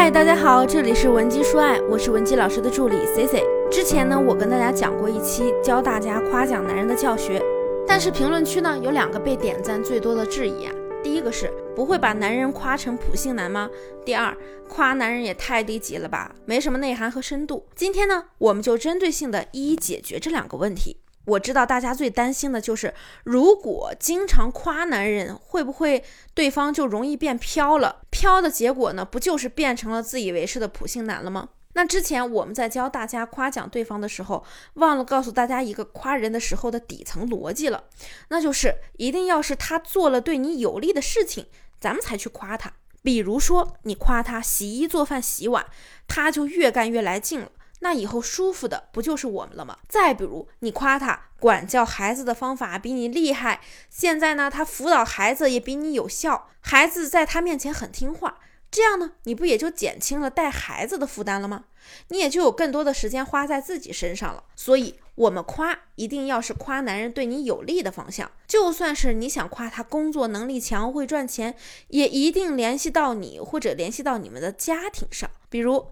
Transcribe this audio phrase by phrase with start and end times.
[0.00, 3.42] 嗨，大家好，这里是文姬说爱，我是文姬老师的助理 C C。
[3.68, 7.42] 之前呢，我跟大家讲过一期教大家夸奖男人的教学，
[7.84, 10.72] 但是评论区呢有两个被点赞最多的质疑啊。
[11.02, 13.68] 第一个是不会把男人夸成普信男吗？
[14.04, 14.32] 第二，
[14.68, 17.66] 夸男人也太低级了吧，没什么内涵和深度。
[17.74, 20.98] 今天呢，我们就针对性的一一解决这两个问题。
[21.28, 26.02] 我知道大家最担心的就是，如果经常夸男人，会不会
[26.32, 28.00] 对方就容易变飘了？
[28.10, 31.50] 飘的结果呢，不就是变成了自以为是的普信男了吗？
[31.74, 34.42] 那之前我们在教大家夸奖对方的时候，
[34.74, 37.84] 忘了告诉大家一个夸人的时候的底层逻辑了，
[38.30, 41.46] 那就是一定要是他做了对你有利的事情，
[41.78, 42.72] 咱们才去夸他。
[43.02, 45.66] 比如说，你夸他洗衣做饭洗碗，
[46.08, 47.52] 他就越干越来劲了。
[47.80, 49.78] 那以后舒服的不就是我们了吗？
[49.88, 61.66] 再比如，你夸他管教孩子的方法比你厉害，现在呢，他辅导孩子也比你有效，孩子在他面前很听话，这样呢，你不也就减轻了带孩子的负担了吗？
[62.08, 64.42] 你也就有更多的时间花在自己身上了。
[64.56, 71.54] 所以，我们夸一定要是夸男人对你有利的方向，就算是你想夸他工作能力强、会赚钱，
[71.88, 75.86] 也一定联系到你或者联系到你们的家庭上，比如。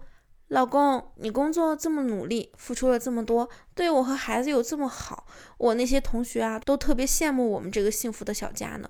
[0.49, 5.25] 老公，你工作这么努力，付出了这么多，对我和孩子又这么好，
[5.57, 8.89] 我那些同学啊都特别羡慕我们这个幸福的小家呢。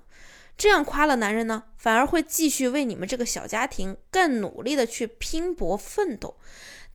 [0.56, 6.36] 这样夸了男人呢，反而会继续为你们这个小家庭更努力的去拼搏奋斗。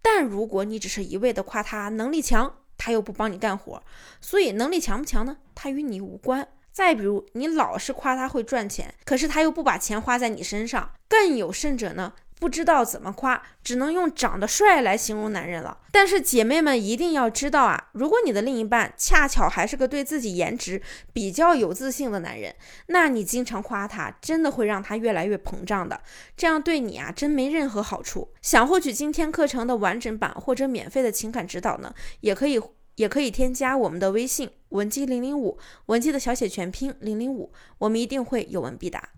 [0.02, 3.82] 但如果你只是一味的夸他能力强，他又不帮你干活，
[4.20, 5.38] 所以能力强不强呢？
[5.56, 6.48] 他与你无关。
[6.72, 10.92] 再比如，你老是夸他会赚钱，可是他又不把钱花在你身上。
[11.08, 12.14] 更有甚者呢？
[12.44, 15.78] 不知道怎么夸，只能用长得帅来形容男人了。
[15.94, 20.82] 但是姐妹们一定要知道啊，如果你的另一半恰巧还是个对自己颜值
[21.14, 22.54] 比较有自信的男人，
[22.88, 26.02] 那你经常夸他，真的会让他越来越膨胀的。
[26.36, 28.34] 这样对你啊，真没任何好处。
[28.42, 32.62] 想获取今天课程的完整版或者免费的情感指导呢，也可以
[32.96, 39.12] 也可以添加我们的微信文姬零零五，文姬的小写全拼零零五，我们一定会有问必答。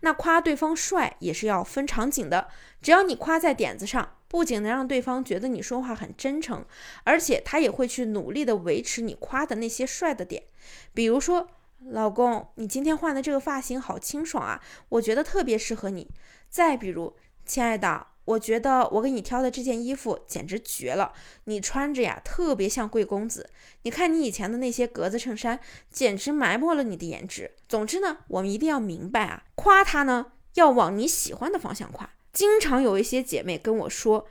[0.00, 2.48] 那夸对方帅也是要分场景的，
[2.80, 6.64] 只要你夸在点子上，不仅能让对方觉得你说话很真诚，
[7.04, 10.42] 而且他也会去努力的维持你夸的那些帅的点。
[10.92, 11.48] 比如说，
[11.90, 16.10] 老公，你今天换的这个发型好清爽啊，我觉得特别适合你。
[16.48, 18.06] 再比如，亲爱的。
[18.28, 23.48] 我觉得我给你挑的这件衣服简直绝了，你穿着呀特别像贵公子。
[23.84, 25.58] 你看你以前的那些格子衬衫，
[25.90, 27.52] 简直埋没了你的颜值。
[27.66, 32.10] 总之呢，我们一定要明白啊，夸他呢要往你喜欢的方向夸。
[32.30, 34.26] 经常有一些姐妹跟我说，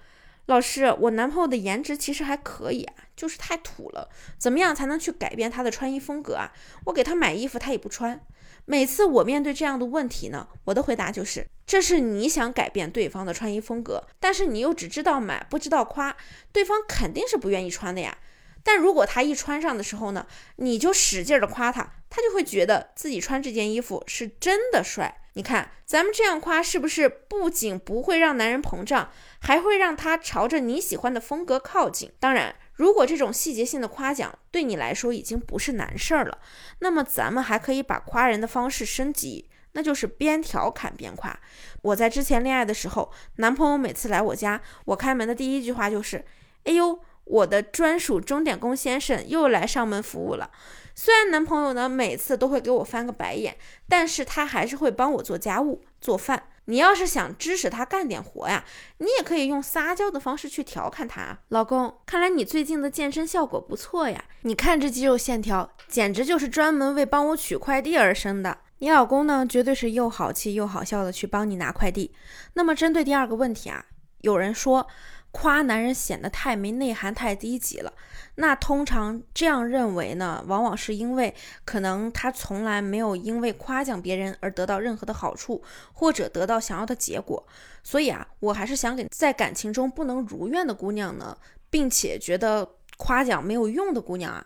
[0.48, 4.10] 老师，我男朋友的颜值其实还可以啊，就是太土了。
[4.38, 6.54] 怎么样才能去改变他的穿衣风格啊？
[6.86, 8.22] 我给他买衣服他也不穿。
[8.64, 16.16] 每次我面对这样的问题呢，我的回答就是：这是你想改变对方的穿衣风格，但是你又只知道买不知道夸，
[16.54, 18.18] 对方肯定是不愿意穿的呀。
[18.68, 25.22] 但如果他一穿上的时候呢，你就使劲的夸他，他就会觉得自己穿这件衣服是真的帅。
[25.36, 32.12] 你看咱们这样夸是不是不仅不会让男人膨胀，还会让他朝着你喜欢的风格靠近？
[32.20, 32.54] 当然。
[32.74, 36.38] 如果这种细节性的夸奖对你来说已经不是难事儿了，
[36.78, 41.40] 那么咱们还可以把夸人的方式升级，那就是边调侃边夸。
[41.82, 46.24] 我在之前恋爱的时候，男朋友每次来我家，我开门的第一句话就是
[46.66, 50.50] ：“哎呦，我的专属钟点工先生又来上门服务了。”
[50.96, 53.56] 虽然男朋友呢每次都会给我翻个白眼，
[53.88, 56.50] 但是他还是会帮我做家务、做饭。
[56.66, 58.66] 你要是想支持他干点活呀，
[58.98, 61.38] 你也可以用撒娇的方式去调侃他。
[61.50, 68.58] 老公，看来你最近的健身效果不错呀，你看这肌肉线条，简直就是专门为帮我取快递而生的。
[68.80, 72.14] 你老公呢，绝对是又好气又好笑的去帮你拿快递。
[72.54, 73.86] 那么针对第二个问题啊，
[74.22, 74.88] 有人说。
[75.32, 77.94] 夸男人显得太没内涵、太低级了。
[78.36, 81.34] 那通常这样认为呢，往往是因为
[81.66, 87.48] 可能他从来没有因为夸奖别人而得到任何的好处，或者得到想要的结果。
[87.84, 91.36] 所以啊，我还是想给在感情中不能如愿的姑娘呢，
[91.70, 94.46] 并且觉得夸奖没有用的姑娘啊，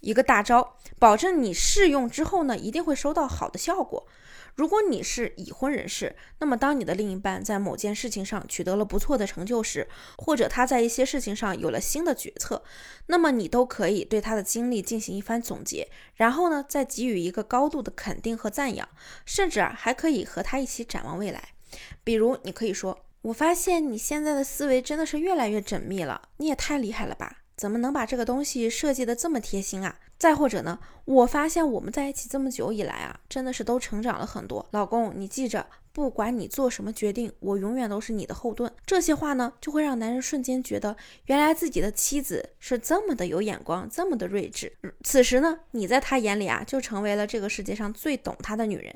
[0.00, 4.06] 一个大招，保证你试用之后呢，一定会收到好的效果。
[4.56, 9.88] 如果你是已婚人士，那么当你的另一半在某件事情上取得了不错的成就时，
[10.18, 12.62] 或者他在一些事情上有了新的决策，
[13.06, 18.86] 那么你都可以对他的经历进行一番总结，然后呢，再给予一个高度的肯定和赞扬，
[19.24, 21.50] 甚至啊，还可以和他一起展望未来。
[22.02, 27.38] 比如，你可以说：“我发现你现在的思维真的是越来越缜密了，你也太厉害了吧？
[27.60, 34.64] 怎么能把这个东西设计的这么贴心啊？”再或者呢，我发现我们在一起这么久以来啊，真的是都成长了很多。
[34.72, 38.70] 老公，你记着，不管你做什么决定，我永远都是你的后盾。
[38.84, 40.94] 这些话呢，就会让男人瞬间觉得，
[41.24, 44.70] 原来自己的妻子是这么的有眼光，这么的睿智。
[45.02, 48.94] 此时呢，你在他眼里啊，就成为了这个世界上最懂他的女人。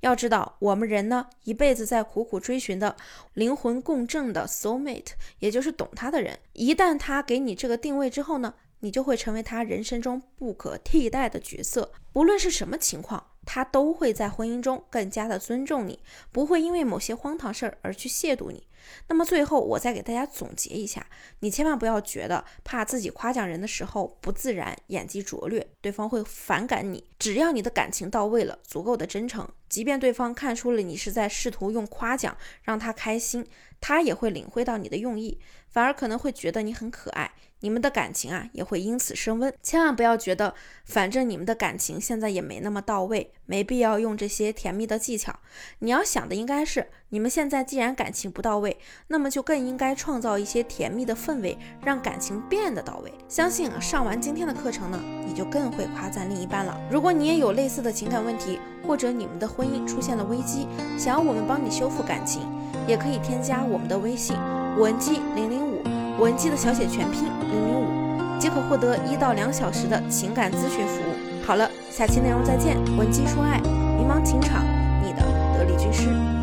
[0.00, 2.94] 要知道，我们人呢，一辈子在苦苦追寻的
[3.32, 6.38] 灵魂共振的 soul mate，也就是懂他的人。
[6.52, 8.52] 一旦他给你这个定位之后呢？
[8.80, 16.00] 你就会成为他人生中不可替代的角色，不论是什么情况，他都会在婚姻中更加的尊重你，
[16.30, 18.66] 不会因为某些荒唐事儿而去亵渎你。
[19.08, 21.06] 那么最后，我再给大家总结一下，
[21.40, 27.04] 你千万不要觉得怕自己夸奖人的时候不自然、演技拙劣，对方会反感你。
[27.18, 33.46] 只要你的感情到位了，足够的真诚，即便对方看出了你是在试图用夸奖让他开心，
[33.80, 37.32] 他也会领会到你的用意，反而可能会觉得你很可爱。
[37.60, 39.52] 你们的感情啊，也会因此升温。
[39.62, 40.54] 千万不要觉得，
[40.84, 45.40] 反正你们的感情现在也没那么到位，没必要用这些甜蜜的技巧。
[45.78, 48.76] 你要想的应该是，你们现在既然感情不到位，
[49.06, 53.14] 那么就更应该创造一些甜蜜的氛围，让感情变得到位。
[53.28, 56.76] 相信，上完今天的课程呢，你就更会夸赞另一半了。
[56.90, 60.66] 如果你也有类似的情感问题，或者你们的婚姻出现了危机，
[60.98, 62.42] 想要我们帮你修复感情，
[62.88, 64.36] 也可以添加我们的微信
[64.76, 65.84] 文姬零零五，
[66.18, 71.44] 文姬的小写全拼零零五，即可获得一到两小时的情感咨询服务。
[71.46, 74.64] 好了，下期内容再见，文姬说爱，迷茫情场，
[75.04, 75.22] 你的
[75.56, 76.35] 得力军师。